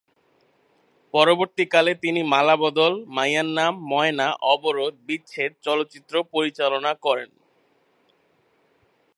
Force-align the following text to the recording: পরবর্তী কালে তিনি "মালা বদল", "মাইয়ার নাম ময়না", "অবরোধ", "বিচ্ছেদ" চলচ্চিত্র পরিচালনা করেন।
পরবর্তী 1.13 1.63
কালে 1.65 1.93
তিনি 1.95 2.21
"মালা 2.23 2.55
বদল", 2.55 2.93
"মাইয়ার 3.07 3.47
নাম 3.49 3.73
ময়না", 3.87 4.27
"অবরোধ", 4.45 4.93
"বিচ্ছেদ" 5.07 5.51
চলচ্চিত্র 5.61 6.13
পরিচালনা 6.33 6.91
করেন। 7.01 7.29